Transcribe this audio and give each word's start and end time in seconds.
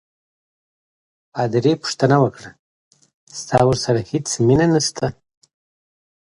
پادري 1.33 1.73
پوښتنه 1.81 2.15
وکړه: 2.23 2.49
ستا 3.39 3.59
ورسره 3.67 3.99
هیڅ 4.11 4.27
مینه 4.47 4.67
نشته؟ 4.73 5.05